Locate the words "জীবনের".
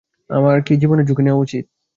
0.81-1.07